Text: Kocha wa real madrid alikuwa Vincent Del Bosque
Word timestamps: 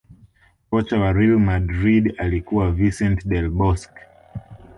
Kocha 0.69 0.99
wa 0.99 1.13
real 1.13 1.37
madrid 1.39 2.15
alikuwa 2.17 2.71
Vincent 2.71 3.27
Del 3.27 3.49
Bosque 3.49 4.01